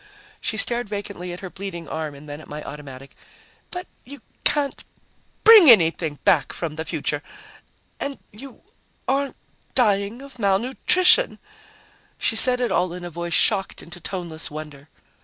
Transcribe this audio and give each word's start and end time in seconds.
She 0.39 0.57
stared 0.57 0.89
vacantly 0.89 1.31
at 1.31 1.41
her 1.41 1.51
bleeding 1.51 1.87
arm 1.87 2.15
and 2.15 2.27
then 2.27 2.41
at 2.41 2.47
my 2.49 2.63
automatic. 2.63 3.15
"But 3.69 3.85
you 4.03 4.21
can't 4.43 4.83
bring 5.43 5.69
anything 5.69 6.17
back 6.25 6.53
from 6.53 6.75
the 6.75 6.85
future. 6.85 7.21
And 7.99 8.17
you 8.31 8.63
aren't 9.07 9.35
dying 9.75 10.23
of 10.23 10.39
malnutrition." 10.39 11.37
She 12.17 12.35
said 12.35 12.59
it 12.59 12.71
all 12.71 12.93
in 12.93 13.03
a 13.05 13.11
voice 13.11 13.35
shocked 13.35 13.83
into 13.83 13.99
toneless 13.99 14.49
wonder. 14.49 14.89